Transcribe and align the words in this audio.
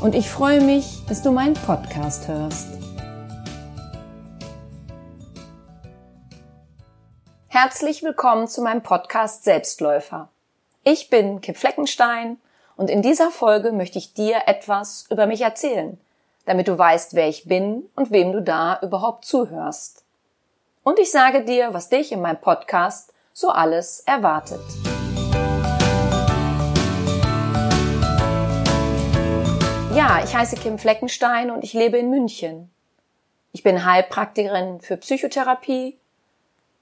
und 0.00 0.14
ich 0.14 0.30
freue 0.30 0.60
mich, 0.60 1.04
dass 1.08 1.22
du 1.22 1.30
meinen 1.30 1.54
Podcast 1.54 2.26
hörst. 2.26 2.68
Herzlich 7.48 8.02
willkommen 8.02 8.48
zu 8.48 8.62
meinem 8.62 8.82
Podcast 8.82 9.44
Selbstläufer. 9.44 10.28
Ich 10.84 11.10
bin 11.10 11.40
Kim 11.40 11.54
Fleckenstein 11.54 12.38
und 12.76 12.88
in 12.88 13.02
dieser 13.02 13.30
Folge 13.30 13.72
möchte 13.72 13.98
ich 13.98 14.14
dir 14.14 14.42
etwas 14.46 15.06
über 15.10 15.26
mich 15.26 15.42
erzählen, 15.42 15.98
damit 16.46 16.68
du 16.68 16.78
weißt, 16.78 17.14
wer 17.14 17.28
ich 17.28 17.44
bin 17.44 17.90
und 17.96 18.10
wem 18.10 18.32
du 18.32 18.40
da 18.40 18.78
überhaupt 18.80 19.26
zuhörst. 19.26 20.04
Und 20.82 20.98
ich 20.98 21.10
sage 21.10 21.44
dir, 21.44 21.74
was 21.74 21.90
dich 21.90 22.12
in 22.12 22.22
meinem 22.22 22.40
Podcast 22.40 23.12
so 23.34 23.50
alles 23.50 24.00
erwartet. 24.06 24.60
Ja, 30.00 30.22
ich 30.24 30.34
heiße 30.34 30.56
Kim 30.56 30.78
Fleckenstein 30.78 31.50
und 31.50 31.62
ich 31.62 31.74
lebe 31.74 31.98
in 31.98 32.08
München. 32.08 32.70
Ich 33.52 33.62
bin 33.62 33.84
Heilpraktikerin 33.84 34.80
für 34.80 34.96
Psychotherapie, 34.96 35.98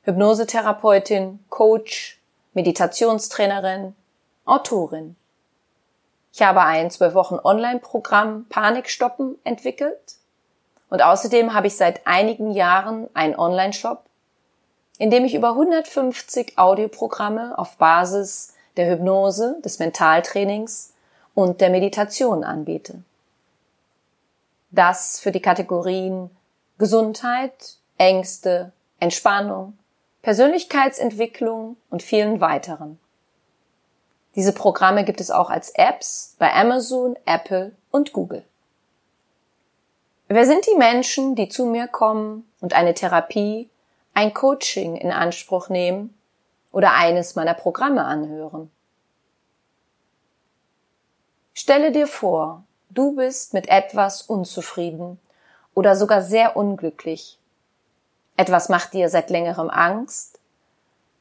Hypnosetherapeutin, 0.02 1.40
Coach, 1.48 2.20
Meditationstrainerin, 2.54 3.96
Autorin. 4.44 5.16
Ich 6.32 6.42
habe 6.42 6.60
ein 6.60 6.92
zwölf 6.92 7.14
Wochen 7.14 7.40
Online-Programm 7.42 8.46
Panikstoppen 8.50 9.36
entwickelt 9.42 10.14
und 10.88 11.02
außerdem 11.02 11.54
habe 11.54 11.66
ich 11.66 11.76
seit 11.76 12.06
einigen 12.06 12.52
Jahren 12.52 13.08
einen 13.14 13.34
Online-Shop, 13.34 14.04
in 14.98 15.10
dem 15.10 15.24
ich 15.24 15.34
über 15.34 15.48
150 15.48 16.56
Audioprogramme 16.56 17.58
auf 17.58 17.78
Basis 17.78 18.54
der 18.76 18.88
Hypnose, 18.88 19.60
des 19.64 19.80
Mentaltrainings 19.80 20.92
und 21.38 21.60
der 21.60 21.70
Meditation 21.70 22.42
anbiete. 22.42 23.04
Das 24.72 25.20
für 25.20 25.30
die 25.30 25.40
Kategorien 25.40 26.30
Gesundheit, 26.78 27.76
Ängste, 27.96 28.72
Entspannung, 28.98 29.78
Persönlichkeitsentwicklung 30.22 31.76
und 31.90 32.02
vielen 32.02 32.40
weiteren. 32.40 32.98
Diese 34.34 34.52
Programme 34.52 35.04
gibt 35.04 35.20
es 35.20 35.30
auch 35.30 35.48
als 35.48 35.70
Apps 35.76 36.34
bei 36.40 36.52
Amazon, 36.52 37.16
Apple 37.24 37.70
und 37.92 38.12
Google. 38.12 38.42
Wer 40.26 40.44
sind 40.44 40.66
die 40.66 40.76
Menschen, 40.76 41.36
die 41.36 41.48
zu 41.48 41.66
mir 41.66 41.86
kommen 41.86 42.50
und 42.60 42.72
eine 42.72 42.94
Therapie, 42.94 43.70
ein 44.12 44.34
Coaching 44.34 44.96
in 44.96 45.12
Anspruch 45.12 45.68
nehmen 45.68 46.18
oder 46.72 46.94
eines 46.94 47.36
meiner 47.36 47.54
Programme 47.54 48.04
anhören? 48.04 48.72
Stelle 51.58 51.90
dir 51.90 52.06
vor, 52.06 52.62
du 52.88 53.16
bist 53.16 53.52
mit 53.52 53.68
etwas 53.68 54.22
unzufrieden 54.22 55.18
oder 55.74 55.96
sogar 55.96 56.22
sehr 56.22 56.56
unglücklich. 56.56 57.36
Etwas 58.36 58.68
macht 58.68 58.92
dir 58.92 59.08
seit 59.08 59.30
längerem 59.30 59.68
Angst 59.68 60.38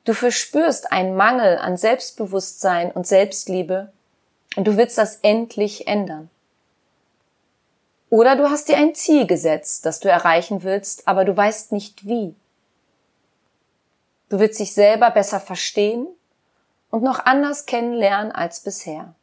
Du 0.05 0.13
verspürst 0.13 0.91
einen 0.93 1.17
Mangel 1.17 1.57
an 1.57 1.75
Selbstbewusstsein 1.75 2.91
und 2.91 3.05
Selbstliebe 3.05 3.91
und 4.55 4.65
du 4.65 4.77
willst 4.77 4.97
das 4.97 5.17
endlich 5.21 5.87
ändern. 5.87 6.29
Oder 8.09 8.37
du 8.37 8.49
hast 8.49 8.69
dir 8.69 8.77
ein 8.77 8.93
Ziel 8.93 9.25
gesetzt, 9.27 9.85
das 9.87 9.99
du 9.99 10.07
erreichen 10.07 10.61
willst, 10.63 11.09
aber 11.09 11.25
du 11.25 11.35
weißt 11.35 11.73
nicht 11.73 12.07
wie. 12.07 12.35
Du 14.29 14.39
willst 14.39 14.59
dich 14.59 14.73
selber 14.73 15.09
besser 15.09 15.41
verstehen 15.41 16.07
und 16.89 17.03
noch 17.03 17.25
anders 17.25 17.65
kennenlernen 17.65 18.31
als 18.31 18.61
bisher. 18.61 19.13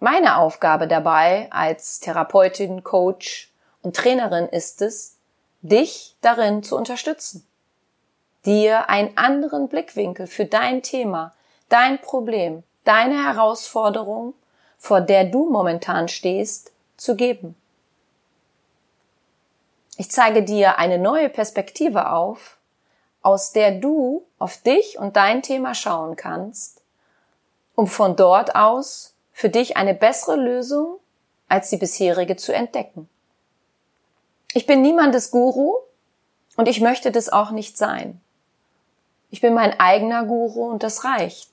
Meine 0.00 0.38
Aufgabe 0.38 0.88
dabei 0.88 1.48
als 1.50 2.00
Therapeutin, 2.00 2.82
Coach 2.82 3.52
und 3.82 3.94
Trainerin 3.94 4.48
ist 4.48 4.82
es, 4.82 5.16
dich 5.62 6.16
darin 6.20 6.62
zu 6.62 6.76
unterstützen 6.76 7.46
dir 8.44 8.88
einen 8.88 9.16
anderen 9.16 9.68
Blickwinkel 9.68 10.26
für 10.26 10.44
dein 10.44 10.82
Thema, 10.82 11.34
dein 11.68 12.00
Problem, 12.00 12.62
deine 12.84 13.24
Herausforderung, 13.24 14.34
vor 14.78 15.00
der 15.00 15.24
du 15.24 15.50
momentan 15.50 16.08
stehst, 16.08 16.72
zu 16.96 17.16
geben. 17.16 17.54
Ich 19.96 20.10
zeige 20.10 20.42
dir 20.42 20.78
eine 20.78 20.98
neue 20.98 21.28
Perspektive 21.28 22.10
auf, 22.10 22.56
aus 23.22 23.52
der 23.52 23.72
du 23.72 24.24
auf 24.38 24.56
dich 24.62 24.98
und 24.98 25.16
dein 25.16 25.42
Thema 25.42 25.74
schauen 25.74 26.16
kannst, 26.16 26.80
um 27.74 27.86
von 27.86 28.16
dort 28.16 28.54
aus 28.54 29.09
für 29.40 29.48
dich 29.48 29.78
eine 29.78 29.94
bessere 29.94 30.36
Lösung 30.36 30.98
als 31.48 31.70
die 31.70 31.78
bisherige 31.78 32.36
zu 32.36 32.52
entdecken. 32.52 33.08
Ich 34.52 34.66
bin 34.66 34.82
niemandes 34.82 35.30
Guru 35.30 35.76
und 36.58 36.68
ich 36.68 36.82
möchte 36.82 37.10
das 37.10 37.30
auch 37.30 37.50
nicht 37.50 37.78
sein. 37.78 38.20
Ich 39.30 39.40
bin 39.40 39.54
mein 39.54 39.80
eigener 39.80 40.26
Guru 40.26 40.68
und 40.68 40.82
das 40.82 41.04
reicht. 41.04 41.48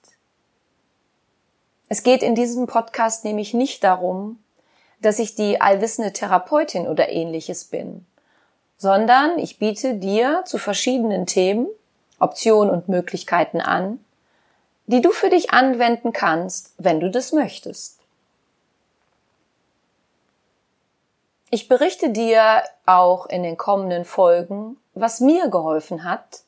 Es 1.87 2.03
geht 2.03 2.23
in 2.23 2.35
diesem 2.35 2.67
Podcast 2.67 3.23
nämlich 3.23 3.53
nicht 3.53 3.85
darum, 3.85 4.43
dass 5.01 5.17
ich 5.17 5.35
die 5.35 5.61
allwissende 5.61 6.11
Therapeutin 6.11 6.89
oder 6.89 7.07
ähnliches 7.07 7.63
bin, 7.63 8.05
sondern 8.77 9.39
ich 9.39 9.59
biete 9.59 9.93
dir 9.93 10.43
zu 10.45 10.57
verschiedenen 10.57 11.25
Themen 11.25 11.67
Optionen 12.19 12.69
und 12.69 12.89
Möglichkeiten 12.89 13.61
an, 13.61 14.03
die 14.87 15.01
du 15.01 15.11
für 15.11 15.29
dich 15.29 15.51
anwenden 15.51 16.13
kannst, 16.13 16.73
wenn 16.77 16.99
du 16.99 17.11
das 17.11 17.33
möchtest. 17.33 17.99
Ich 21.49 21.67
berichte 21.69 22.09
dir 22.09 22.63
auch 22.85 23.25
in 23.27 23.43
den 23.43 23.57
kommenden 23.57 24.03
Folgen, 24.03 24.77
was 24.95 25.19
mir 25.19 25.49
geholfen 25.49 26.03
hat, 26.03 26.41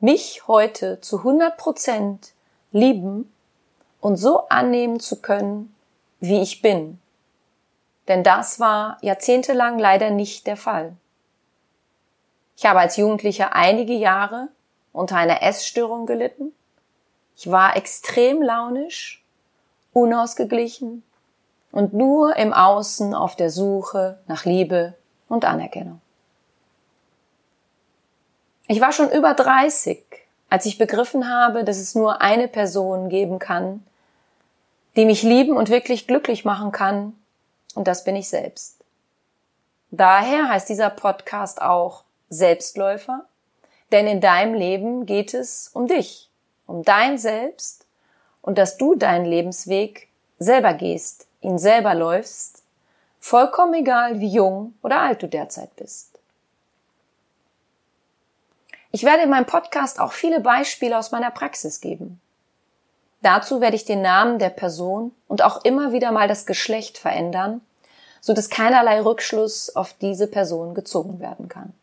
mich 0.00 0.46
heute 0.46 1.00
zu 1.00 1.18
100 1.18 1.56
Prozent 1.56 2.32
lieben 2.72 3.32
und 4.00 4.16
so 4.16 4.48
annehmen 4.48 5.00
zu 5.00 5.20
können, 5.20 5.74
wie 6.20 6.40
ich 6.40 6.62
bin. 6.62 6.98
Denn 8.08 8.22
das 8.22 8.60
war 8.60 8.98
jahrzehntelang 9.02 9.78
leider 9.78 10.10
nicht 10.10 10.46
der 10.46 10.56
Fall. 10.56 10.96
Ich 12.56 12.64
habe 12.64 12.80
als 12.80 12.96
Jugendlicher 12.96 13.54
einige 13.54 13.94
Jahre 13.94 14.48
unter 14.92 15.16
einer 15.16 15.42
Essstörung 15.42 16.06
gelitten. 16.06 16.54
Ich 17.36 17.50
war 17.50 17.76
extrem 17.76 18.42
launisch, 18.42 19.22
unausgeglichen 19.92 21.02
und 21.70 21.92
nur 21.92 22.36
im 22.36 22.52
Außen 22.52 23.14
auf 23.14 23.36
der 23.36 23.50
Suche 23.50 24.18
nach 24.26 24.44
Liebe 24.44 24.94
und 25.28 25.44
Anerkennung. 25.44 26.00
Ich 28.68 28.80
war 28.80 28.92
schon 28.92 29.10
über 29.10 29.34
30, 29.34 30.02
als 30.48 30.66
ich 30.66 30.78
begriffen 30.78 31.28
habe, 31.28 31.62
dass 31.62 31.78
es 31.78 31.94
nur 31.94 32.20
eine 32.20 32.48
Person 32.48 33.08
geben 33.08 33.38
kann, 33.38 33.84
die 34.96 35.04
mich 35.04 35.22
lieben 35.22 35.56
und 35.56 35.68
wirklich 35.68 36.06
glücklich 36.06 36.44
machen 36.44 36.72
kann, 36.72 37.14
und 37.74 37.86
das 37.86 38.04
bin 38.04 38.16
ich 38.16 38.28
selbst. 38.28 38.82
Daher 39.90 40.48
heißt 40.48 40.68
dieser 40.68 40.88
Podcast 40.88 41.60
auch 41.60 42.04
Selbstläufer, 42.30 43.26
denn 43.92 44.06
in 44.06 44.20
deinem 44.20 44.54
Leben 44.54 45.04
geht 45.06 45.34
es 45.34 45.68
um 45.68 45.86
dich, 45.86 46.30
um 46.66 46.82
dein 46.82 47.18
Selbst 47.18 47.86
und 48.42 48.58
dass 48.58 48.76
du 48.76 48.94
deinen 48.94 49.24
Lebensweg 49.24 50.08
selber 50.38 50.74
gehst, 50.74 51.26
ihn 51.40 51.58
selber 51.58 51.94
läufst, 51.94 52.62
vollkommen 53.20 53.74
egal, 53.74 54.20
wie 54.20 54.28
jung 54.28 54.74
oder 54.82 55.00
alt 55.00 55.22
du 55.22 55.28
derzeit 55.28 55.74
bist. 55.76 56.18
Ich 58.92 59.04
werde 59.04 59.24
in 59.24 59.30
meinem 59.30 59.46
Podcast 59.46 60.00
auch 60.00 60.12
viele 60.12 60.40
Beispiele 60.40 60.96
aus 60.96 61.10
meiner 61.10 61.30
Praxis 61.30 61.80
geben. 61.80 62.20
Dazu 63.22 63.60
werde 63.60 63.76
ich 63.76 63.84
den 63.84 64.02
Namen 64.02 64.38
der 64.38 64.50
Person 64.50 65.12
und 65.26 65.42
auch 65.42 65.64
immer 65.64 65.92
wieder 65.92 66.12
mal 66.12 66.28
das 66.28 66.46
Geschlecht 66.46 66.96
verändern, 66.96 67.60
so 68.20 68.32
dass 68.32 68.48
keinerlei 68.48 69.00
Rückschluss 69.00 69.74
auf 69.74 69.92
diese 69.94 70.26
Person 70.26 70.74
gezogen 70.74 71.20
werden 71.20 71.48
kann. 71.48 71.74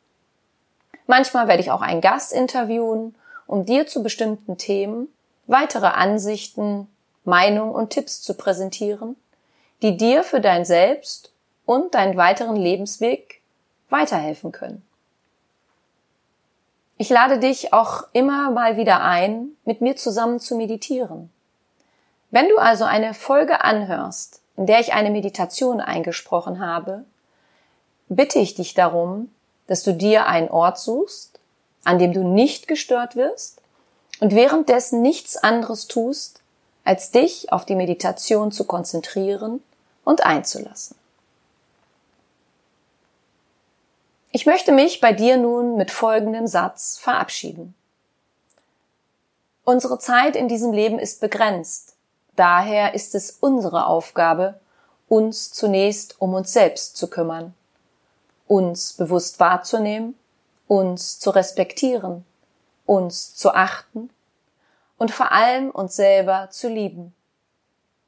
Manchmal 1.05 1.47
werde 1.47 1.61
ich 1.61 1.71
auch 1.71 1.81
einen 1.81 2.01
Gast 2.01 2.31
interviewen, 2.31 3.15
um 3.53 3.67
dir 3.67 3.85
zu 3.85 4.01
bestimmten 4.01 4.57
Themen 4.57 5.09
weitere 5.45 5.85
Ansichten, 5.85 6.87
Meinungen 7.23 7.75
und 7.75 7.91
Tipps 7.91 8.19
zu 8.19 8.33
präsentieren, 8.33 9.15
die 9.83 9.95
dir 9.95 10.23
für 10.23 10.41
dein 10.41 10.65
Selbst 10.65 11.31
und 11.67 11.93
deinen 11.93 12.17
weiteren 12.17 12.55
Lebensweg 12.55 13.43
weiterhelfen 13.91 14.51
können. 14.51 14.83
Ich 16.97 17.11
lade 17.11 17.37
dich 17.37 17.73
auch 17.73 18.05
immer 18.11 18.49
mal 18.49 18.75
wieder 18.75 19.03
ein, 19.03 19.49
mit 19.65 19.81
mir 19.81 19.95
zusammen 19.97 20.39
zu 20.39 20.55
meditieren. 20.55 21.29
Wenn 22.31 22.49
du 22.49 22.57
also 22.57 22.85
eine 22.85 23.13
Folge 23.13 23.63
anhörst, 23.63 24.41
in 24.57 24.65
der 24.65 24.79
ich 24.79 24.93
eine 24.93 25.11
Meditation 25.11 25.79
eingesprochen 25.79 26.59
habe, 26.59 27.05
bitte 28.09 28.39
ich 28.39 28.55
dich 28.55 28.73
darum, 28.73 29.29
dass 29.67 29.83
du 29.83 29.93
dir 29.93 30.25
einen 30.25 30.49
Ort 30.49 30.79
suchst, 30.79 31.32
an 31.83 31.99
dem 31.99 32.13
du 32.13 32.23
nicht 32.23 32.67
gestört 32.67 33.15
wirst 33.15 33.61
und 34.19 34.33
währenddessen 34.33 35.01
nichts 35.01 35.37
anderes 35.37 35.87
tust, 35.87 36.41
als 36.83 37.11
dich 37.11 37.51
auf 37.51 37.65
die 37.65 37.75
Meditation 37.75 38.51
zu 38.51 38.65
konzentrieren 38.65 39.61
und 40.03 40.25
einzulassen. 40.25 40.97
Ich 44.31 44.45
möchte 44.45 44.71
mich 44.71 44.99
bei 44.99 45.13
dir 45.13 45.37
nun 45.37 45.77
mit 45.77 45.91
folgendem 45.91 46.47
Satz 46.47 46.97
verabschieden. 46.97 47.75
Unsere 49.63 49.99
Zeit 49.99 50.35
in 50.35 50.47
diesem 50.47 50.73
Leben 50.73 50.99
ist 50.99 51.21
begrenzt. 51.21 51.95
Daher 52.35 52.95
ist 52.95 53.15
es 53.15 53.37
unsere 53.39 53.85
Aufgabe, 53.85 54.59
uns 55.07 55.51
zunächst 55.51 56.19
um 56.19 56.33
uns 56.33 56.51
selbst 56.51 56.97
zu 56.97 57.07
kümmern, 57.09 57.53
uns 58.47 58.93
bewusst 58.93 59.39
wahrzunehmen, 59.39 60.15
uns 60.67 61.19
zu 61.19 61.29
respektieren, 61.29 62.25
uns 62.85 63.35
zu 63.35 63.53
achten 63.53 64.09
und 64.97 65.11
vor 65.11 65.31
allem 65.31 65.69
uns 65.69 65.95
selber 65.95 66.49
zu 66.49 66.67
lieben. 66.69 67.13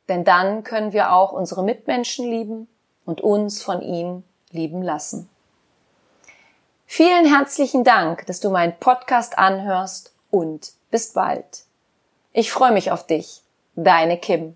Denn 0.07 0.23
dann 0.23 0.63
können 0.63 0.93
wir 0.93 1.11
auch 1.13 1.31
unsere 1.31 1.63
Mitmenschen 1.63 2.29
lieben 2.29 2.67
und 3.05 3.21
uns 3.21 3.63
von 3.63 3.81
ihnen 3.81 4.23
lieben 4.51 4.81
lassen. 4.81 5.29
Vielen 6.85 7.25
herzlichen 7.25 7.83
Dank, 7.83 8.25
dass 8.27 8.39
du 8.39 8.49
meinen 8.49 8.77
Podcast 8.79 9.37
anhörst 9.37 10.13
und 10.29 10.73
bis 10.91 11.13
bald. 11.13 11.63
Ich 12.31 12.51
freue 12.51 12.71
mich 12.71 12.91
auf 12.91 13.05
dich. 13.07 13.41
Deine 13.75 14.17
Kim. 14.17 14.55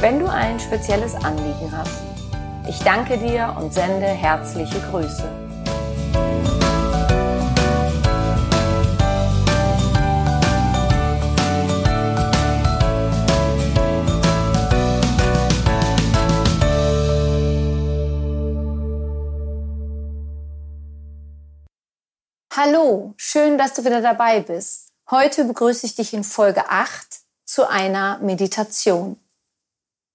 wenn 0.00 0.18
du 0.18 0.26
ein 0.26 0.58
spezielles 0.58 1.14
Anliegen 1.14 1.70
hast. 1.76 2.00
Ich 2.66 2.78
danke 2.78 3.18
dir 3.18 3.54
und 3.58 3.74
sende 3.74 4.06
herzliche 4.06 4.80
Grüße. 4.90 5.28
Hallo, 22.56 23.12
schön, 23.18 23.58
dass 23.58 23.74
du 23.74 23.84
wieder 23.84 24.00
dabei 24.00 24.40
bist. 24.40 24.88
Heute 25.10 25.44
begrüße 25.44 25.84
ich 25.84 25.94
dich 25.94 26.14
in 26.14 26.24
Folge 26.24 26.70
8 26.70 27.20
zu 27.44 27.68
einer 27.68 28.18
Meditation. 28.20 29.18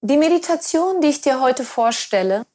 Die 0.08 0.18
Meditation, 0.18 1.02
die 1.02 1.08
ich 1.08 1.22
dir 1.22 1.42
heute 1.42 1.66
vorstelle, 1.66 2.46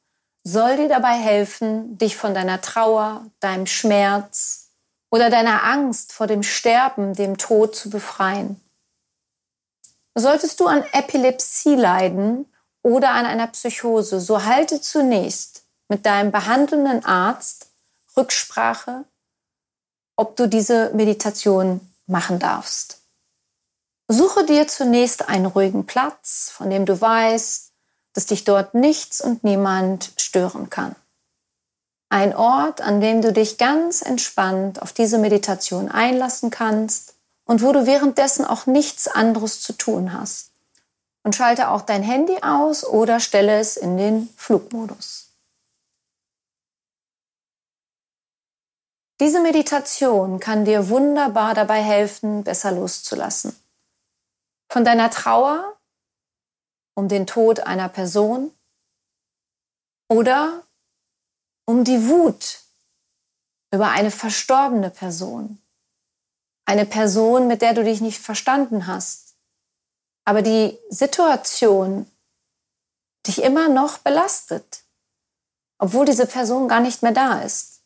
soll 0.44 0.76
dir 0.76 0.88
dabei 0.88 1.14
helfen, 1.14 1.98
dich 1.98 2.16
von 2.16 2.32
deiner 2.32 2.60
Trauer, 2.60 3.26
deinem 3.40 3.66
Schmerz 3.66 4.70
oder 5.10 5.30
deiner 5.30 5.64
Angst 5.64 6.12
vor 6.12 6.28
dem 6.28 6.44
Sterben, 6.44 7.14
dem 7.14 7.38
Tod 7.38 7.74
zu 7.74 7.90
befreien. 7.90 8.60
Solltest 10.14 10.60
du 10.60 10.66
an 10.66 10.84
Epilepsie 10.92 11.74
leiden 11.74 12.46
oder 12.82 13.10
an 13.10 13.26
einer 13.26 13.48
Psychose, 13.48 14.20
so 14.20 14.44
halte 14.44 14.80
zunächst 14.80 15.64
mit 15.88 16.06
deinem 16.06 16.30
behandelnden 16.30 17.04
Arzt 17.04 17.66
Rücksprache 18.16 19.04
ob 20.20 20.36
du 20.36 20.46
diese 20.46 20.90
Meditation 20.92 21.80
machen 22.06 22.38
darfst. 22.38 22.99
Suche 24.12 24.44
dir 24.44 24.66
zunächst 24.66 25.28
einen 25.28 25.46
ruhigen 25.46 25.86
Platz, 25.86 26.50
von 26.52 26.68
dem 26.68 26.84
du 26.84 27.00
weißt, 27.00 27.70
dass 28.12 28.26
dich 28.26 28.42
dort 28.42 28.74
nichts 28.74 29.20
und 29.20 29.44
niemand 29.44 30.10
stören 30.16 30.68
kann. 30.68 30.96
Ein 32.08 32.34
Ort, 32.34 32.80
an 32.80 33.00
dem 33.00 33.22
du 33.22 33.32
dich 33.32 33.56
ganz 33.56 34.02
entspannt 34.02 34.82
auf 34.82 34.92
diese 34.92 35.18
Meditation 35.18 35.88
einlassen 35.88 36.50
kannst 36.50 37.14
und 37.44 37.62
wo 37.62 37.70
du 37.70 37.86
währenddessen 37.86 38.44
auch 38.44 38.66
nichts 38.66 39.06
anderes 39.06 39.60
zu 39.60 39.74
tun 39.74 40.12
hast. 40.12 40.50
Und 41.22 41.36
schalte 41.36 41.68
auch 41.68 41.82
dein 41.82 42.02
Handy 42.02 42.36
aus 42.42 42.84
oder 42.84 43.20
stelle 43.20 43.60
es 43.60 43.76
in 43.76 43.96
den 43.96 44.28
Flugmodus. 44.36 45.28
Diese 49.20 49.40
Meditation 49.40 50.40
kann 50.40 50.64
dir 50.64 50.88
wunderbar 50.88 51.54
dabei 51.54 51.80
helfen, 51.80 52.42
besser 52.42 52.72
loszulassen. 52.72 53.54
Von 54.70 54.84
deiner 54.84 55.10
Trauer 55.10 55.76
um 56.94 57.08
den 57.08 57.26
Tod 57.26 57.60
einer 57.60 57.88
Person 57.88 58.52
oder 60.08 60.64
um 61.66 61.82
die 61.82 62.08
Wut 62.08 62.60
über 63.72 63.90
eine 63.90 64.10
verstorbene 64.12 64.90
Person. 64.90 65.60
Eine 66.66 66.86
Person, 66.86 67.48
mit 67.48 67.62
der 67.62 67.74
du 67.74 67.82
dich 67.82 68.00
nicht 68.00 68.20
verstanden 68.20 68.86
hast. 68.86 69.36
Aber 70.24 70.42
die 70.42 70.78
Situation 70.88 72.08
dich 73.26 73.42
immer 73.42 73.68
noch 73.68 73.98
belastet, 73.98 74.84
obwohl 75.78 76.06
diese 76.06 76.26
Person 76.26 76.68
gar 76.68 76.80
nicht 76.80 77.02
mehr 77.02 77.12
da 77.12 77.42
ist. 77.42 77.79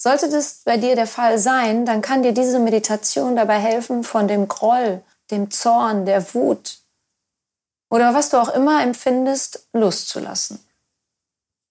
Sollte 0.00 0.30
das 0.30 0.62
bei 0.64 0.76
dir 0.76 0.94
der 0.94 1.08
Fall 1.08 1.38
sein, 1.38 1.84
dann 1.84 2.02
kann 2.02 2.22
dir 2.22 2.32
diese 2.32 2.60
Meditation 2.60 3.34
dabei 3.34 3.58
helfen, 3.58 4.04
von 4.04 4.28
dem 4.28 4.46
Groll, 4.46 5.02
dem 5.30 5.50
Zorn, 5.50 6.06
der 6.06 6.34
Wut 6.34 6.78
oder 7.90 8.14
was 8.14 8.30
du 8.30 8.36
auch 8.36 8.50
immer 8.50 8.82
empfindest, 8.82 9.66
loszulassen. 9.72 10.60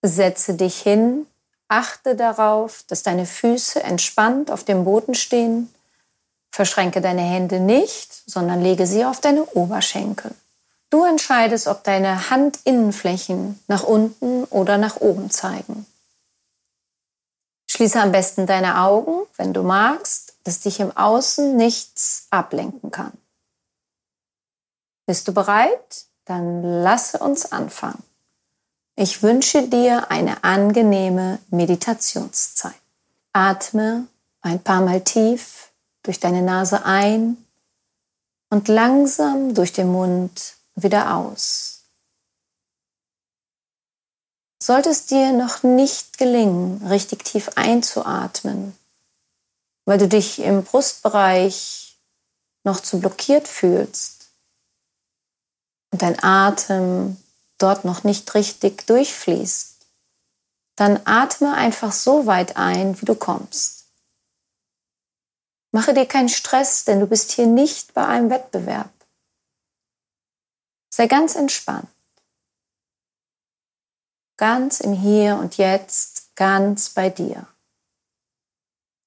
Setze 0.01 0.55
dich 0.55 0.81
hin, 0.81 1.27
achte 1.67 2.15
darauf, 2.15 2.83
dass 2.87 3.03
deine 3.03 3.25
Füße 3.25 3.83
entspannt 3.83 4.51
auf 4.51 4.63
dem 4.63 4.83
Boden 4.83 5.15
stehen, 5.15 5.73
verschränke 6.51 7.01
deine 7.01 7.21
Hände 7.21 7.59
nicht, 7.59 8.23
sondern 8.25 8.61
lege 8.61 8.87
sie 8.87 9.05
auf 9.05 9.21
deine 9.21 9.45
Oberschenkel. 9.45 10.31
Du 10.89 11.03
entscheidest, 11.03 11.67
ob 11.67 11.83
deine 11.83 12.29
Handinnenflächen 12.29 13.59
nach 13.67 13.83
unten 13.83 14.45
oder 14.45 14.77
nach 14.77 15.01
oben 15.01 15.29
zeigen. 15.29 15.85
Schließe 17.77 18.01
am 18.01 18.11
besten 18.11 18.47
deine 18.47 18.79
Augen, 18.79 19.27
wenn 19.35 19.53
du 19.53 19.61
magst, 19.61 20.33
dass 20.43 20.61
dich 20.61 20.79
im 20.79 20.97
Außen 20.97 21.55
nichts 21.55 22.25
ablenken 22.31 22.89
kann. 22.89 23.11
Bist 25.05 25.27
du 25.27 25.31
bereit? 25.31 26.07
Dann 26.25 26.63
lasse 26.63 27.19
uns 27.19 27.51
anfangen. 27.51 28.01
Ich 28.95 29.21
wünsche 29.21 29.67
dir 29.67 30.09
eine 30.09 30.43
angenehme 30.43 31.37
Meditationszeit. 31.51 32.73
Atme 33.31 34.07
ein 34.41 34.63
paar 34.63 34.81
Mal 34.81 35.01
tief 35.01 35.71
durch 36.01 36.19
deine 36.19 36.41
Nase 36.41 36.83
ein 36.83 37.37
und 38.49 38.69
langsam 38.69 39.53
durch 39.53 39.71
den 39.71 39.91
Mund 39.91 40.55
wieder 40.73 41.15
aus. 41.15 41.76
Sollte 44.61 44.89
es 44.89 45.05
dir 45.05 45.33
noch 45.33 45.63
nicht 45.63 46.17
gelingen, 46.17 46.85
richtig 46.87 47.23
tief 47.23 47.49
einzuatmen, 47.55 48.75
weil 49.85 49.97
du 49.99 50.07
dich 50.07 50.39
im 50.39 50.63
Brustbereich 50.63 51.97
noch 52.63 52.79
zu 52.79 52.99
blockiert 52.99 53.47
fühlst 53.47 54.29
und 55.91 56.01
dein 56.01 56.21
Atem 56.23 57.17
dort 57.57 57.85
noch 57.85 58.03
nicht 58.03 58.33
richtig 58.35 58.85
durchfließt, 58.87 59.77
dann 60.75 60.99
atme 61.05 61.53
einfach 61.53 61.91
so 61.91 62.25
weit 62.25 62.57
ein, 62.57 62.99
wie 63.01 63.05
du 63.05 63.15
kommst. 63.15 63.85
Mache 65.71 65.93
dir 65.93 66.05
keinen 66.05 66.29
Stress, 66.29 66.85
denn 66.85 66.99
du 66.99 67.07
bist 67.07 67.31
hier 67.31 67.47
nicht 67.47 67.93
bei 67.93 68.05
einem 68.05 68.29
Wettbewerb. 68.29 68.91
Sei 70.93 71.07
ganz 71.07 71.35
entspannt. 71.35 71.89
Ganz 74.37 74.79
im 74.79 74.93
Hier 74.93 75.37
und 75.37 75.57
Jetzt, 75.57 76.35
ganz 76.35 76.91
bei 76.91 77.09
dir. 77.09 77.47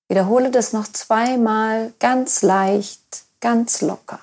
Wiederhole 0.08 0.50
das 0.50 0.72
noch 0.72 0.88
zweimal 0.88 1.94
ganz 2.00 2.42
leicht, 2.42 3.24
ganz 3.40 3.80
locker. 3.80 4.18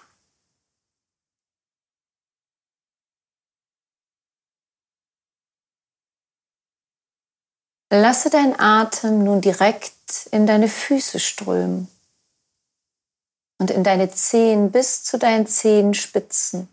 Lasse 7.90 8.30
deinen 8.30 8.60
Atem 8.60 9.24
nun 9.24 9.40
direkt 9.40 10.28
in 10.32 10.46
deine 10.46 10.68
Füße 10.68 11.22
strömen 11.22 11.88
und 13.60 13.72
in 13.72 13.86
deine 13.86 14.12
Zehen 14.12 14.72
bis 14.74 15.06
zu 15.06 15.18
deinen 15.18 15.48
Zehenspitzen. 15.48 16.68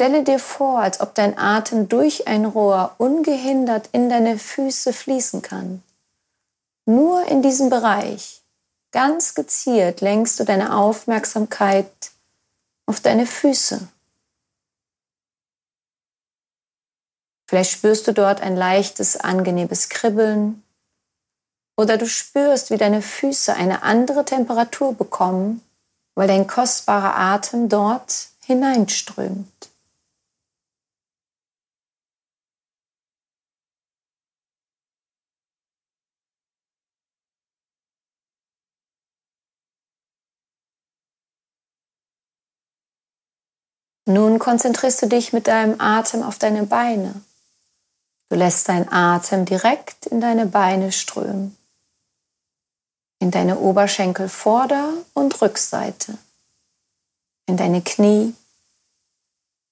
Stelle 0.00 0.24
dir 0.24 0.38
vor, 0.38 0.78
als 0.78 1.02
ob 1.02 1.14
dein 1.14 1.36
Atem 1.36 1.90
durch 1.90 2.26
ein 2.26 2.46
Rohr 2.46 2.94
ungehindert 2.96 3.90
in 3.92 4.08
deine 4.08 4.38
Füße 4.38 4.94
fließen 4.94 5.42
kann. 5.42 5.82
Nur 6.86 7.26
in 7.26 7.42
diesem 7.42 7.68
Bereich, 7.68 8.40
ganz 8.92 9.34
gezielt, 9.34 10.00
lenkst 10.00 10.40
du 10.40 10.44
deine 10.44 10.74
Aufmerksamkeit 10.74 11.92
auf 12.86 13.00
deine 13.00 13.26
Füße. 13.26 13.88
Vielleicht 17.46 17.72
spürst 17.72 18.08
du 18.08 18.14
dort 18.14 18.40
ein 18.40 18.56
leichtes, 18.56 19.18
angenehmes 19.18 19.90
Kribbeln 19.90 20.62
oder 21.76 21.98
du 21.98 22.08
spürst, 22.08 22.70
wie 22.70 22.78
deine 22.78 23.02
Füße 23.02 23.52
eine 23.52 23.82
andere 23.82 24.24
Temperatur 24.24 24.94
bekommen, 24.94 25.60
weil 26.14 26.26
dein 26.26 26.46
kostbarer 26.46 27.18
Atem 27.18 27.68
dort 27.68 28.28
hineinströmt. 28.46 29.69
Nun 44.12 44.40
konzentrierst 44.40 45.02
du 45.02 45.06
dich 45.06 45.32
mit 45.32 45.46
deinem 45.46 45.80
Atem 45.80 46.24
auf 46.24 46.36
deine 46.36 46.64
Beine. 46.64 47.22
Du 48.28 48.36
lässt 48.36 48.68
deinen 48.68 48.88
Atem 48.88 49.44
direkt 49.44 50.06
in 50.06 50.20
deine 50.20 50.46
Beine 50.46 50.90
strömen, 50.90 51.56
in 53.20 53.30
deine 53.30 53.58
Oberschenkel 53.60 54.28
Vorder- 54.28 54.94
und 55.14 55.40
Rückseite, 55.40 56.18
in 57.46 57.56
deine 57.56 57.82
Knie, 57.82 58.34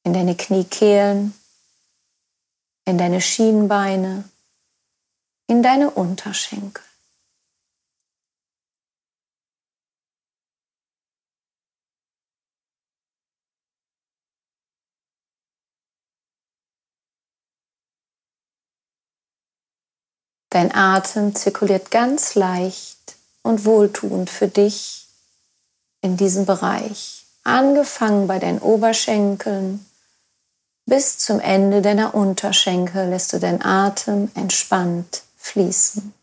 in 0.04 0.12
deine 0.12 0.36
Kniekehlen, 0.36 1.34
in 2.84 2.96
deine 2.96 3.20
Schienbeine, 3.20 4.22
in 5.48 5.64
deine 5.64 5.90
Unterschenkel. 5.90 6.87
Dein 20.50 20.74
Atem 20.74 21.34
zirkuliert 21.34 21.90
ganz 21.90 22.34
leicht 22.34 23.16
und 23.42 23.64
wohltuend 23.64 24.30
für 24.30 24.48
dich 24.48 25.06
in 26.00 26.16
diesem 26.16 26.46
Bereich, 26.46 27.26
angefangen 27.44 28.26
bei 28.26 28.38
deinen 28.38 28.60
Oberschenkeln 28.60 29.84
bis 30.88 31.18
zum 31.18 31.38
Ende 31.38 31.82
deiner 31.82 32.14
Unterschenkel 32.14 33.10
lässt 33.10 33.34
du 33.34 33.38
deinen 33.38 33.60
Atem 33.60 34.30
entspannt 34.34 35.22
fließen. 35.36 36.14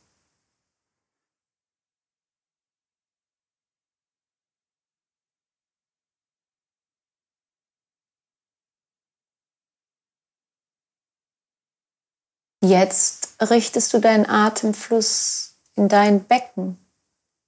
Jetzt 12.64 13.25
richtest 13.42 13.94
du 13.94 14.00
deinen 14.00 14.26
Atemfluss 14.26 15.56
in 15.76 15.90
dein 15.90 16.26
Becken, 16.26 16.78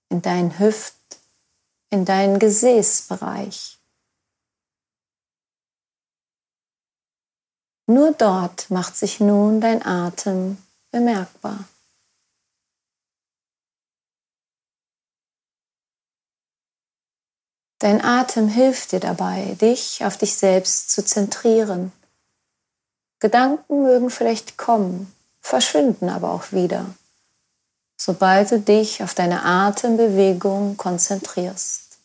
in 0.10 0.22
deinen 0.22 0.60
Hüft, 0.60 0.96
in 1.90 2.06
deinen 2.06 2.40
Gesäßbereich. 2.40 3.78
Nur 7.88 8.12
dort 8.12 8.70
macht 8.70 8.98
sich 8.98 9.20
nun 9.22 9.62
dein 9.62 9.86
Atem 9.86 10.58
bemerkbar. 10.92 11.64
Dein 17.80 18.04
Atem 18.04 18.50
hilft 18.50 18.92
dir 18.92 19.00
dabei, 19.00 19.56
dich 19.62 20.04
auf 20.04 20.18
dich 20.18 20.36
selbst 20.36 20.92
zu 20.92 21.06
zentrieren 21.06 21.94
Gedanken 23.20 23.82
mögen 23.82 24.12
vielleicht 24.12 24.58
kommen, 24.58 25.12
verschwinden 25.48 26.10
aber 26.10 26.32
auch 26.32 26.52
wieder, 26.52 26.94
sobald 28.00 28.52
du 28.52 28.60
dich 28.60 29.02
auf 29.02 29.14
deine 29.14 29.44
Atembewegung 29.44 30.78
konzentrierst. 30.78 31.98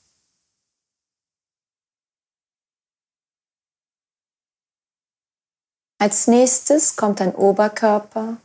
Als 5.99 6.27
nächstes 6.27 6.97
kommt 6.97 7.21
dein 7.21 7.35
Oberkörper 7.35 8.37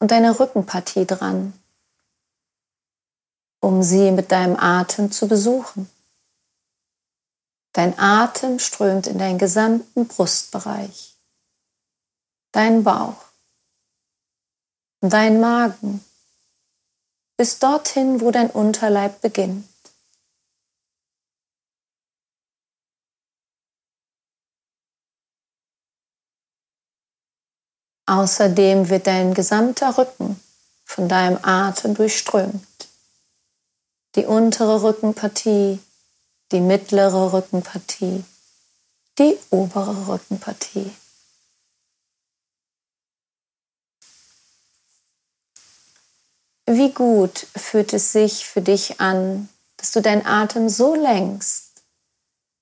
und 0.00 0.10
deine 0.10 0.38
Rückenpartie 0.38 1.06
dran, 1.06 1.52
um 3.60 3.82
sie 3.82 4.10
mit 4.10 4.32
deinem 4.32 4.56
Atem 4.56 5.12
zu 5.12 5.28
besuchen. 5.28 5.88
Dein 7.72 7.96
Atem 7.98 8.58
strömt 8.58 9.06
in 9.06 9.18
deinen 9.18 9.38
gesamten 9.38 10.08
Brustbereich 10.08 11.18
dein 12.52 12.82
Bauch, 12.82 13.27
dein 15.00 15.40
Magen, 15.40 16.04
bis 17.36 17.58
dorthin, 17.58 18.20
wo 18.20 18.30
dein 18.30 18.50
Unterleib 18.50 19.20
beginnt. 19.20 19.68
Außerdem 28.06 28.88
wird 28.88 29.06
dein 29.06 29.34
gesamter 29.34 29.98
Rücken 29.98 30.40
von 30.84 31.08
deinem 31.10 31.38
Atem 31.42 31.94
durchströmt. 31.94 32.88
Die 34.14 34.24
untere 34.24 34.82
Rückenpartie, 34.82 35.78
die 36.50 36.60
mittlere 36.60 37.34
Rückenpartie, 37.34 38.24
die 39.18 39.38
obere 39.50 40.08
Rückenpartie. 40.08 40.90
Wie 46.70 46.92
gut 46.92 47.46
fühlt 47.56 47.94
es 47.94 48.12
sich 48.12 48.46
für 48.46 48.60
dich 48.60 49.00
an, 49.00 49.48
dass 49.78 49.90
du 49.90 50.02
deinen 50.02 50.26
Atem 50.26 50.68
so 50.68 50.94
lenkst, 50.94 51.82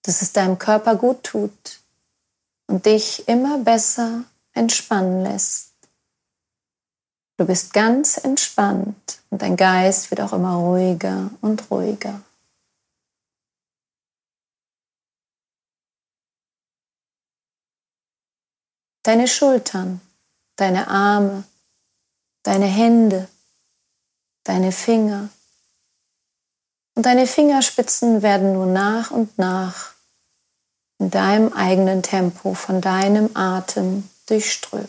dass 0.02 0.22
es 0.22 0.32
deinem 0.32 0.60
Körper 0.60 0.94
gut 0.94 1.24
tut 1.24 1.80
und 2.68 2.86
dich 2.86 3.26
immer 3.26 3.58
besser 3.58 4.22
entspannen 4.52 5.24
lässt. 5.24 5.72
Du 7.36 7.46
bist 7.46 7.72
ganz 7.72 8.16
entspannt 8.16 9.22
und 9.30 9.42
dein 9.42 9.56
Geist 9.56 10.12
wird 10.12 10.20
auch 10.20 10.32
immer 10.32 10.54
ruhiger 10.54 11.30
und 11.40 11.68
ruhiger. 11.68 12.22
Deine 19.02 19.26
Schultern, 19.26 20.00
deine 20.54 20.86
Arme, 20.86 21.42
deine 22.44 22.66
Hände, 22.66 23.28
deine 24.48 24.72
Finger. 24.72 25.28
Und 26.94 27.04
deine 27.04 27.26
Fingerspitzen 27.26 28.22
werden 28.22 28.54
nun 28.54 28.72
nach 28.72 29.10
und 29.10 29.38
nach 29.38 29.92
in 30.98 31.10
deinem 31.10 31.52
eigenen 31.52 32.02
Tempo 32.02 32.54
von 32.54 32.80
deinem 32.80 33.30
Atem 33.34 34.08
durchströmt. 34.26 34.88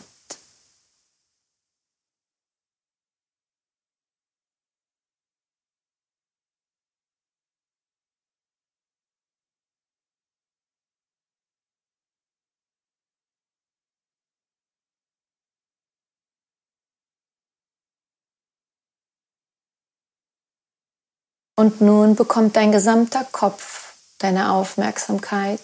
Und 21.58 21.80
nun 21.80 22.14
bekommt 22.14 22.54
dein 22.54 22.70
gesamter 22.70 23.24
Kopf 23.24 23.92
deine 24.18 24.52
Aufmerksamkeit, 24.52 25.58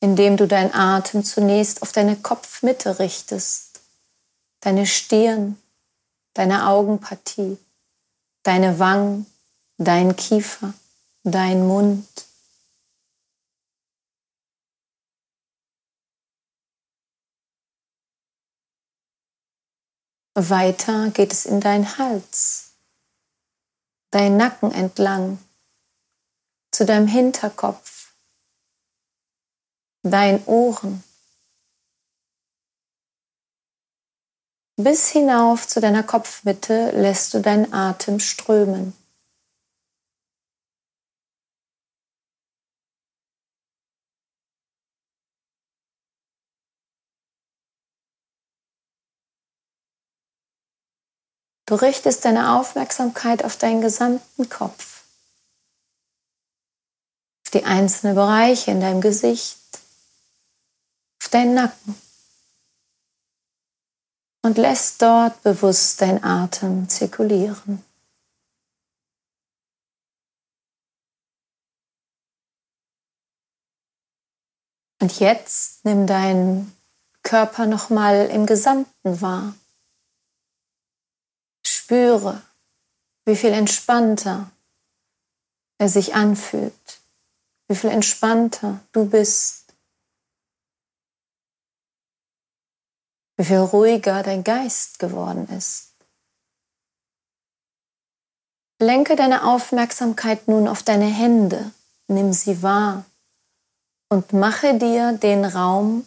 indem 0.00 0.36
du 0.36 0.46
deinen 0.46 0.74
Atem 0.74 1.24
zunächst 1.24 1.80
auf 1.80 1.92
deine 1.92 2.14
Kopfmitte 2.14 2.98
richtest, 2.98 3.80
deine 4.60 4.86
Stirn, 4.86 5.58
deine 6.34 6.68
Augenpartie, 6.68 7.56
deine 8.42 8.78
Wangen, 8.78 9.24
dein 9.78 10.14
Kiefer, 10.14 10.74
dein 11.24 11.66
Mund. 11.66 12.06
Weiter 20.34 21.08
geht 21.12 21.32
es 21.32 21.46
in 21.46 21.62
deinen 21.62 21.96
Hals, 21.96 22.65
dein 24.16 24.38
Nacken 24.38 24.72
entlang, 24.72 25.38
zu 26.70 26.86
deinem 26.86 27.06
Hinterkopf, 27.06 28.14
deinen 30.02 30.42
Ohren, 30.46 31.04
bis 34.76 35.10
hinauf 35.10 35.68
zu 35.68 35.82
deiner 35.82 36.02
Kopfmitte 36.02 36.92
lässt 36.92 37.34
du 37.34 37.40
deinen 37.40 37.74
Atem 37.74 38.18
strömen. 38.18 38.94
Du 51.66 51.74
richtest 51.74 52.24
deine 52.24 52.54
Aufmerksamkeit 52.54 53.44
auf 53.44 53.56
deinen 53.56 53.80
gesamten 53.80 54.48
Kopf, 54.48 55.04
auf 57.44 57.50
die 57.52 57.64
einzelnen 57.64 58.14
Bereiche 58.14 58.70
in 58.70 58.80
deinem 58.80 59.00
Gesicht, 59.00 59.58
auf 61.20 61.28
deinen 61.28 61.54
Nacken 61.54 62.00
und 64.42 64.58
lässt 64.58 65.02
dort 65.02 65.42
bewusst 65.42 66.00
dein 66.00 66.22
Atem 66.22 66.88
zirkulieren. 66.88 67.84
Und 75.00 75.18
jetzt 75.18 75.84
nimm 75.84 76.06
deinen 76.06 76.72
Körper 77.24 77.66
nochmal 77.66 78.26
im 78.26 78.46
Gesamten 78.46 79.20
wahr. 79.20 79.52
Spüre, 81.86 82.42
wie 83.26 83.36
viel 83.36 83.52
entspannter 83.52 84.50
er 85.78 85.88
sich 85.88 86.16
anfühlt, 86.16 87.00
wie 87.68 87.76
viel 87.76 87.90
entspannter 87.90 88.80
du 88.90 89.08
bist, 89.08 89.72
wie 93.36 93.44
viel 93.44 93.58
ruhiger 93.58 94.24
dein 94.24 94.42
Geist 94.42 94.98
geworden 94.98 95.48
ist. 95.50 95.92
Lenke 98.80 99.14
deine 99.14 99.44
Aufmerksamkeit 99.44 100.48
nun 100.48 100.66
auf 100.66 100.82
deine 100.82 101.06
Hände, 101.06 101.70
nimm 102.08 102.32
sie 102.32 102.64
wahr 102.64 103.04
und 104.08 104.32
mache 104.32 104.76
dir 104.76 105.12
den 105.12 105.44
Raum 105.44 106.04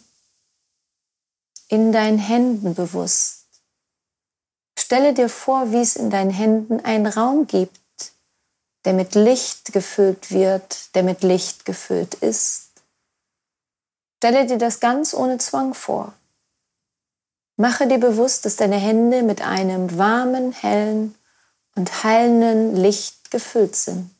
in 1.68 1.90
deinen 1.90 2.18
Händen 2.18 2.74
bewusst. 2.74 3.39
Stelle 4.90 5.14
dir 5.14 5.28
vor, 5.28 5.70
wie 5.70 5.80
es 5.80 5.94
in 5.94 6.10
deinen 6.10 6.32
Händen 6.32 6.84
einen 6.84 7.06
Raum 7.06 7.46
gibt, 7.46 7.78
der 8.84 8.92
mit 8.92 9.14
Licht 9.14 9.72
gefüllt 9.72 10.32
wird, 10.32 10.96
der 10.96 11.04
mit 11.04 11.22
Licht 11.22 11.64
gefüllt 11.64 12.14
ist. 12.14 12.70
Stelle 14.16 14.46
dir 14.46 14.58
das 14.58 14.80
ganz 14.80 15.14
ohne 15.14 15.38
Zwang 15.38 15.74
vor. 15.74 16.12
Mache 17.56 17.86
dir 17.86 17.98
bewusst, 17.98 18.44
dass 18.44 18.56
deine 18.56 18.78
Hände 18.78 19.22
mit 19.22 19.42
einem 19.42 19.96
warmen, 19.96 20.50
hellen 20.50 21.14
und 21.76 22.02
heilenden 22.02 22.74
Licht 22.74 23.30
gefüllt 23.30 23.76
sind. 23.76 24.10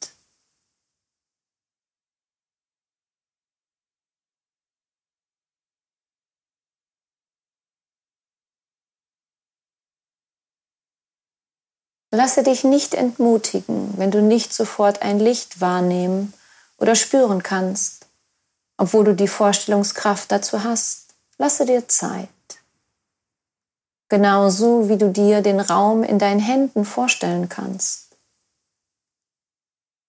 Lasse 12.12 12.42
dich 12.42 12.64
nicht 12.64 12.94
entmutigen, 12.94 13.96
wenn 13.96 14.10
du 14.10 14.20
nicht 14.20 14.52
sofort 14.52 15.02
ein 15.02 15.20
Licht 15.20 15.60
wahrnehmen 15.60 16.34
oder 16.78 16.96
spüren 16.96 17.42
kannst, 17.42 18.06
obwohl 18.76 19.04
du 19.04 19.14
die 19.14 19.28
Vorstellungskraft 19.28 20.32
dazu 20.32 20.64
hast. 20.64 21.14
Lasse 21.38 21.66
dir 21.66 21.86
Zeit. 21.86 22.28
Genauso 24.08 24.88
wie 24.88 24.96
du 24.96 25.10
dir 25.10 25.40
den 25.40 25.60
Raum 25.60 26.02
in 26.02 26.18
deinen 26.18 26.40
Händen 26.40 26.84
vorstellen 26.84 27.48
kannst. 27.48 28.16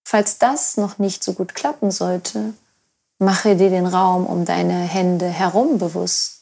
Falls 0.04 0.38
das 0.38 0.76
noch 0.76 0.98
nicht 0.98 1.22
so 1.22 1.34
gut 1.34 1.54
klappen 1.54 1.92
sollte, 1.92 2.54
mache 3.18 3.54
dir 3.54 3.70
den 3.70 3.86
Raum 3.86 4.26
um 4.26 4.44
deine 4.44 4.80
Hände 4.80 5.26
herum 5.28 5.78
bewusst 5.78 6.41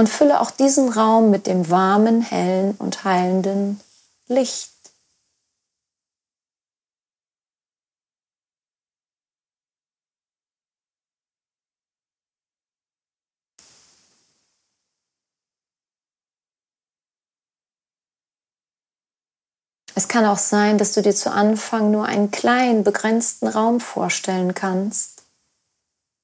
und 0.00 0.08
fülle 0.08 0.40
auch 0.40 0.50
diesen 0.50 0.88
Raum 0.88 1.30
mit 1.30 1.46
dem 1.46 1.68
warmen, 1.68 2.22
hellen 2.22 2.74
und 2.78 3.04
heilenden 3.04 3.78
Licht. 4.28 4.70
Es 19.94 20.08
kann 20.08 20.24
auch 20.24 20.38
sein, 20.38 20.78
dass 20.78 20.94
du 20.94 21.02
dir 21.02 21.14
zu 21.14 21.30
Anfang 21.30 21.90
nur 21.90 22.06
einen 22.06 22.30
kleinen, 22.30 22.84
begrenzten 22.84 23.48
Raum 23.48 23.80
vorstellen 23.80 24.54
kannst, 24.54 25.24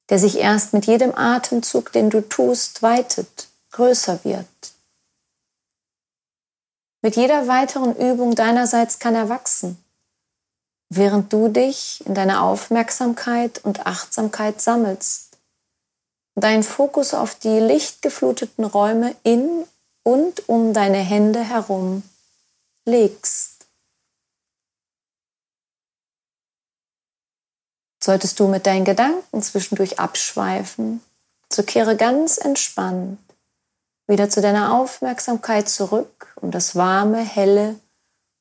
der 0.08 0.18
sich 0.18 0.38
erst 0.38 0.72
mit 0.72 0.86
jedem 0.86 1.14
Atemzug, 1.14 1.92
den 1.92 2.08
du 2.08 2.26
tust, 2.26 2.80
weitet 2.82 3.48
größer 3.72 4.24
wird. 4.24 4.46
Mit 7.02 7.16
jeder 7.16 7.46
weiteren 7.46 7.94
Übung 7.94 8.34
deinerseits 8.34 8.98
kann 8.98 9.14
er 9.14 9.28
wachsen, 9.28 9.82
während 10.88 11.32
du 11.32 11.48
dich 11.48 12.04
in 12.06 12.14
deiner 12.14 12.42
Aufmerksamkeit 12.42 13.64
und 13.64 13.86
Achtsamkeit 13.86 14.60
sammelst, 14.60 15.38
deinen 16.34 16.62
Fokus 16.62 17.14
auf 17.14 17.36
die 17.36 17.60
lichtgefluteten 17.60 18.64
Räume 18.64 19.14
in 19.22 19.66
und 20.02 20.48
um 20.48 20.72
deine 20.72 20.98
Hände 20.98 21.40
herum 21.40 22.02
legst. 22.84 23.66
Solltest 28.02 28.38
du 28.38 28.46
mit 28.48 28.66
deinen 28.66 28.84
Gedanken 28.84 29.42
zwischendurch 29.42 29.98
abschweifen, 29.98 31.02
so 31.52 31.62
kehre 31.62 31.96
ganz 31.96 32.38
entspannt 32.38 33.18
wieder 34.06 34.30
zu 34.30 34.40
deiner 34.40 34.74
Aufmerksamkeit 34.74 35.68
zurück, 35.68 36.32
um 36.36 36.50
das 36.50 36.76
warme, 36.76 37.18
helle 37.18 37.78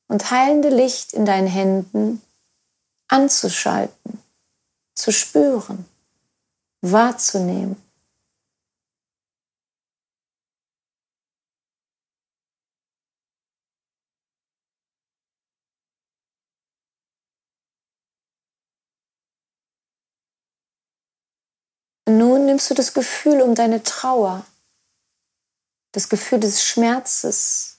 und 0.08 0.30
heilende 0.30 0.68
Licht 0.68 1.12
in 1.12 1.24
deinen 1.24 1.48
Händen 1.48 2.22
anzuschalten, 3.08 4.22
zu 4.94 5.12
spüren, 5.12 5.86
wahrzunehmen. 6.82 7.82
Nun 22.08 22.46
nimmst 22.46 22.70
du 22.70 22.74
das 22.74 22.94
Gefühl 22.94 23.42
um 23.42 23.56
deine 23.56 23.82
Trauer 23.82 24.46
das 25.96 26.10
Gefühl 26.10 26.40
des 26.40 26.62
Schmerzes 26.62 27.78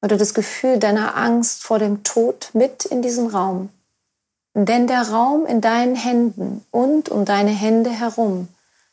oder 0.00 0.16
das 0.16 0.32
Gefühl 0.32 0.78
deiner 0.78 1.16
Angst 1.16 1.62
vor 1.62 1.78
dem 1.78 2.02
Tod 2.02 2.48
mit 2.54 2.86
in 2.86 3.02
diesen 3.02 3.26
Raum. 3.26 3.68
Denn 4.54 4.86
der 4.86 5.10
Raum 5.10 5.44
in 5.44 5.60
deinen 5.60 5.96
Händen 5.96 6.64
und 6.70 7.10
um 7.10 7.26
deine 7.26 7.50
Hände 7.50 7.90
herum 7.90 8.48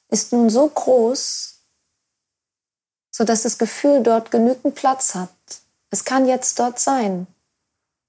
ist 0.10 0.34
nun 0.34 0.50
so 0.50 0.68
groß, 0.68 1.62
sodass 3.12 3.44
das 3.44 3.58
Gefühl 3.58 4.04
dort 4.04 4.30
genügend 4.30 4.76
Platz 4.76 5.16
hat. 5.16 5.30
Es 5.90 6.04
kann 6.04 6.28
jetzt 6.28 6.60
dort 6.60 6.80
sein. 6.80 7.28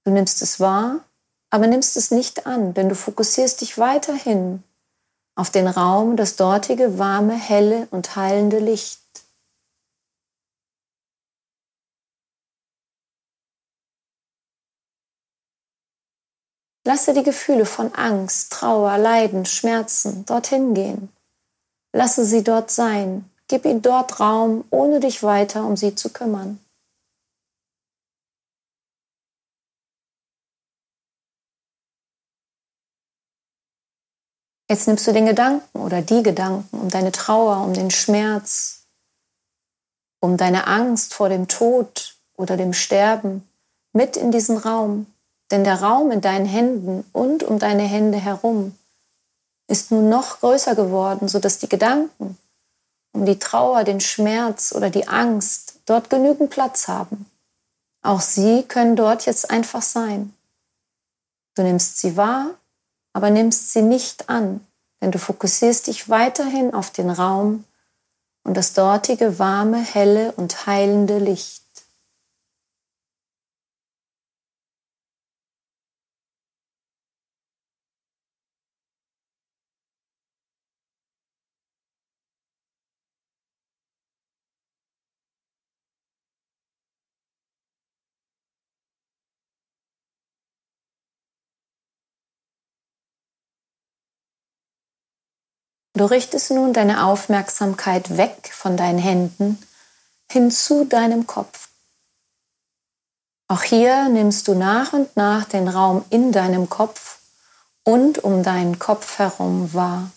Du 0.03 0.11
nimmst 0.11 0.41
es 0.41 0.59
wahr, 0.59 0.99
aber 1.49 1.67
nimmst 1.67 1.95
es 1.95 2.11
nicht 2.11 2.45
an, 2.45 2.73
denn 2.73 2.89
du 2.89 2.95
fokussierst 2.95 3.61
dich 3.61 3.77
weiterhin 3.77 4.63
auf 5.35 5.49
den 5.49 5.69
Raum, 5.69 6.17
das 6.17 6.35
dortige 6.35 6.99
warme, 6.99 7.35
helle 7.35 7.87
und 7.91 8.17
heilende 8.17 8.59
Licht. 8.59 9.02
Lasse 16.85 17.13
die 17.13 17.23
Gefühle 17.23 17.65
von 17.65 17.93
Angst, 17.95 18.51
Trauer, 18.51 18.97
Leiden, 18.97 19.45
Schmerzen 19.45 20.25
dorthin 20.25 20.73
gehen. 20.73 21.09
Lasse 21.93 22.25
sie 22.25 22.43
dort 22.43 22.71
sein. 22.71 23.29
Gib 23.47 23.65
ihnen 23.65 23.81
dort 23.81 24.19
Raum, 24.19 24.65
ohne 24.69 24.99
dich 24.99 25.23
weiter 25.23 25.65
um 25.65 25.77
sie 25.77 25.95
zu 25.95 26.09
kümmern. 26.09 26.59
Jetzt 34.69 34.87
nimmst 34.87 35.05
du 35.05 35.13
den 35.13 35.27
Gedanken 35.27 35.79
oder 35.79 36.01
die 36.01 36.23
Gedanken 36.23 36.79
um 36.79 36.89
deine 36.89 37.11
Trauer, 37.11 37.63
um 37.63 37.73
den 37.73 37.91
Schmerz, 37.91 38.87
um 40.19 40.35
deine 40.35 40.67
Angst 40.67 41.13
vor 41.13 41.29
dem 41.29 41.47
Tod 41.47 42.17
oder 42.35 42.57
dem 42.57 42.73
Sterben 42.73 43.47
mit 43.93 44.17
in 44.17 44.31
diesen 44.31 44.57
Raum. 44.57 45.12
Denn 45.53 45.63
der 45.63 45.81
Raum 45.81 46.11
in 46.11 46.19
deinen 46.19 46.45
Händen 46.45 47.05
und 47.13 47.43
um 47.43 47.59
deine 47.59 47.83
Hände 47.83 48.17
herum 48.17 48.77
ist 49.69 49.91
nun 49.91 50.09
noch 50.09 50.41
größer 50.41 50.75
geworden, 50.75 51.29
sodass 51.29 51.59
die 51.59 51.69
Gedanken 51.69 52.37
um 53.13 53.25
die 53.25 53.39
Trauer, 53.39 53.85
den 53.85 54.01
Schmerz 54.01 54.73
oder 54.75 54.89
die 54.89 55.07
Angst 55.07 55.75
dort 55.85 56.09
genügend 56.09 56.49
Platz 56.49 56.89
haben. 56.89 57.27
Auch 58.01 58.19
sie 58.19 58.63
können 58.63 58.97
dort 58.97 59.25
jetzt 59.25 59.49
einfach 59.49 59.81
sein. 59.81 60.33
Du 61.55 61.63
nimmst 61.63 61.99
sie 61.99 62.17
wahr 62.17 62.55
aber 63.13 63.29
nimmst 63.29 63.71
sie 63.71 63.83
nicht 63.83 64.29
an, 64.29 64.65
denn 65.01 65.11
du 65.11 65.19
fokussierst 65.19 65.87
dich 65.87 66.09
weiterhin 66.09 66.73
auf 66.73 66.89
den 66.89 67.09
Raum 67.09 67.63
und 68.43 68.57
das 68.57 68.73
dortige 68.73 69.39
warme, 69.39 69.77
helle 69.77 70.33
und 70.33 70.65
heilende 70.65 71.19
Licht. 71.19 71.62
Du 95.95 96.05
richtest 96.05 96.49
nun 96.49 96.73
deine 96.73 97.05
Aufmerksamkeit 97.05 98.17
weg 98.17 98.51
von 98.51 98.77
deinen 98.77 98.97
Händen 98.97 99.61
hin 100.31 100.49
zu 100.49 100.85
deinem 100.85 101.27
Kopf. 101.27 101.69
Auch 103.47 103.61
hier 103.61 104.09
nimmst 104.09 104.47
du 104.47 104.55
nach 104.55 104.93
und 104.93 105.15
nach 105.15 105.45
den 105.45 105.67
Raum 105.67 106.03
in 106.09 106.31
deinem 106.31 106.69
Kopf 106.69 107.19
und 107.83 108.23
um 108.23 108.41
deinen 108.41 108.79
Kopf 108.79 109.19
herum 109.19 109.73
wahr. 109.73 110.09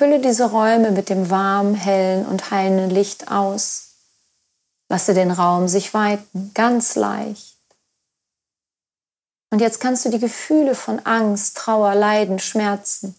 Fülle 0.00 0.18
diese 0.18 0.50
Räume 0.50 0.92
mit 0.92 1.10
dem 1.10 1.28
warmen, 1.28 1.74
hellen 1.74 2.24
und 2.24 2.50
heilenden 2.50 2.88
Licht 2.88 3.30
aus. 3.30 3.96
Lasse 4.88 5.12
den 5.12 5.30
Raum 5.30 5.68
sich 5.68 5.92
weiten, 5.92 6.52
ganz 6.54 6.94
leicht. 6.96 7.58
Und 9.50 9.60
jetzt 9.60 9.78
kannst 9.78 10.06
du 10.06 10.08
die 10.08 10.18
Gefühle 10.18 10.74
von 10.74 11.00
Angst, 11.00 11.58
Trauer, 11.58 11.94
Leiden, 11.94 12.38
Schmerzen 12.38 13.14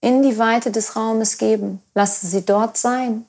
in 0.00 0.22
die 0.22 0.38
Weite 0.38 0.70
des 0.70 0.94
Raumes 0.94 1.36
geben. 1.36 1.82
Lasse 1.96 2.28
sie 2.28 2.46
dort 2.46 2.76
sein. 2.76 3.26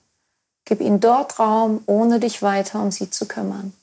Gib 0.66 0.80
ihnen 0.80 1.00
dort 1.00 1.40
Raum, 1.40 1.82
ohne 1.88 2.20
dich 2.20 2.44
weiter 2.44 2.84
um 2.84 2.92
sie 2.92 3.10
zu 3.10 3.26
kümmern. 3.28 3.74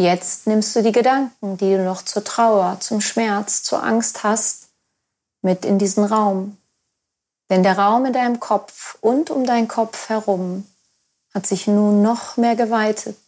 Jetzt 0.00 0.46
nimmst 0.46 0.74
du 0.74 0.82
die 0.82 0.92
Gedanken, 0.92 1.58
die 1.58 1.76
du 1.76 1.84
noch 1.84 2.00
zur 2.00 2.24
Trauer, 2.24 2.80
zum 2.80 3.02
Schmerz, 3.02 3.62
zur 3.62 3.82
Angst 3.82 4.24
hast, 4.24 4.70
mit 5.42 5.66
in 5.66 5.78
diesen 5.78 6.04
Raum. 6.04 6.56
Denn 7.50 7.62
der 7.62 7.78
Raum 7.78 8.06
in 8.06 8.14
deinem 8.14 8.40
Kopf 8.40 8.96
und 9.02 9.28
um 9.28 9.44
deinen 9.44 9.68
Kopf 9.68 10.08
herum 10.08 10.66
hat 11.34 11.46
sich 11.46 11.66
nun 11.66 12.00
noch 12.00 12.38
mehr 12.38 12.56
geweitet, 12.56 13.18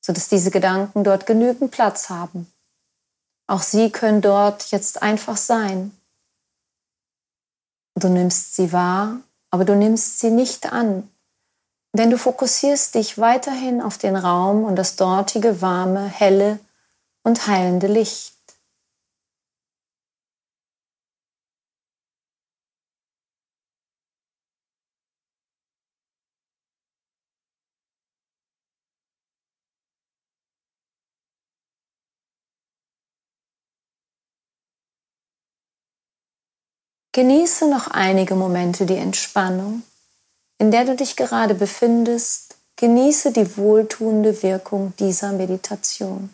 sodass 0.00 0.28
diese 0.28 0.52
Gedanken 0.52 1.02
dort 1.02 1.26
genügend 1.26 1.72
Platz 1.72 2.08
haben. 2.08 2.46
Auch 3.48 3.62
sie 3.62 3.90
können 3.90 4.20
dort 4.20 4.70
jetzt 4.70 5.02
einfach 5.02 5.36
sein. 5.36 5.90
Du 7.96 8.08
nimmst 8.08 8.54
sie 8.54 8.72
wahr, 8.72 9.16
aber 9.50 9.64
du 9.64 9.74
nimmst 9.74 10.20
sie 10.20 10.30
nicht 10.30 10.72
an, 10.72 11.10
denn 11.94 12.10
du 12.10 12.18
fokussierst 12.18 12.96
dich 12.96 13.18
weiterhin 13.18 13.80
auf 13.80 13.98
den 13.98 14.16
Raum 14.16 14.64
und 14.64 14.76
das 14.76 14.96
dortige 14.96 15.62
warme, 15.62 16.06
helle 16.06 16.58
und 17.22 17.46
heilende 17.46 17.86
Licht. 17.86 18.34
Genieße 37.12 37.70
noch 37.70 37.86
einige 37.86 38.34
Momente 38.34 38.86
die 38.86 38.96
Entspannung 38.96 39.84
in 40.58 40.70
der 40.70 40.84
du 40.84 40.96
dich 40.96 41.16
gerade 41.16 41.54
befindest, 41.54 42.56
genieße 42.76 43.32
die 43.32 43.56
wohltuende 43.56 44.42
Wirkung 44.42 44.92
dieser 44.98 45.32
Meditation. 45.32 46.30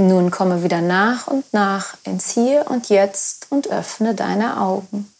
Nun 0.00 0.30
komme 0.30 0.62
wieder 0.62 0.80
nach 0.80 1.26
und 1.26 1.52
nach 1.52 1.96
ins 2.04 2.30
Hier 2.30 2.70
und 2.70 2.88
Jetzt 2.88 3.48
und 3.50 3.66
öffne 3.68 4.14
deine 4.14 4.60
Augen. 4.60 5.12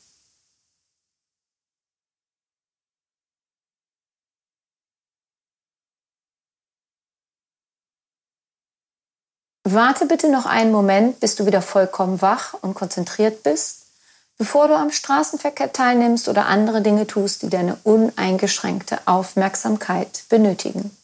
Warte 9.65 10.07
bitte 10.07 10.31
noch 10.31 10.47
einen 10.47 10.71
Moment, 10.71 11.19
bis 11.19 11.35
du 11.35 11.45
wieder 11.45 11.61
vollkommen 11.61 12.23
wach 12.23 12.55
und 12.55 12.75
konzentriert 12.75 13.43
bist, 13.43 13.87
bevor 14.39 14.69
du 14.69 14.77
am 14.77 14.93
Straßenverkehr 14.93 15.73
teilnimmst 15.73 16.29
oder 16.29 16.47
andere 16.47 16.83
Dinge 16.83 17.09
tust, 17.09 17.43
die 17.43 17.51
deine 17.51 17.77
uneingeschränkte 17.83 19.01
Aufmerksamkeit 19.07 20.23
benötigen. 20.29 20.97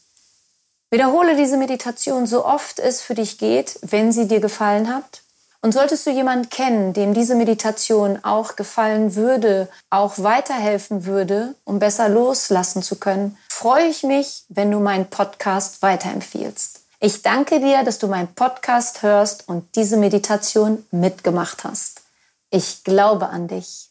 Wiederhole 0.94 1.34
diese 1.34 1.56
Meditation 1.56 2.24
so 2.24 2.44
oft 2.44 2.78
es 2.78 3.02
für 3.02 3.16
dich 3.16 3.38
geht, 3.38 3.80
wenn 3.82 4.12
sie 4.12 4.28
dir 4.28 4.38
gefallen 4.38 4.94
hat. 4.94 5.22
Und 5.60 5.72
solltest 5.72 6.06
du 6.06 6.10
jemanden 6.10 6.50
kennen, 6.50 6.92
dem 6.92 7.14
diese 7.14 7.34
Meditation 7.34 8.20
auch 8.22 8.54
gefallen 8.54 9.16
würde, 9.16 9.68
auch 9.90 10.20
weiterhelfen 10.20 11.04
würde, 11.04 11.56
um 11.64 11.80
besser 11.80 12.08
loslassen 12.08 12.80
zu 12.80 12.94
können, 12.94 13.36
freue 13.48 13.88
ich 13.88 14.04
mich, 14.04 14.44
wenn 14.50 14.70
du 14.70 14.78
meinen 14.78 15.06
Podcast 15.06 15.82
weiterempfiehlst. 15.82 16.82
Ich 17.00 17.22
danke 17.22 17.58
dir, 17.58 17.82
dass 17.82 17.98
du 17.98 18.06
meinen 18.06 18.32
Podcast 18.32 19.02
hörst 19.02 19.48
und 19.48 19.74
diese 19.74 19.96
Meditation 19.96 20.86
mitgemacht 20.92 21.64
hast. 21.64 22.02
Ich 22.50 22.84
glaube 22.84 23.30
an 23.30 23.48
dich. 23.48 23.90